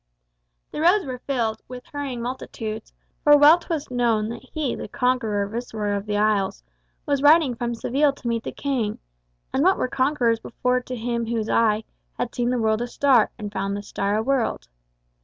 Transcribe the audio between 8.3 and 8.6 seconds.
the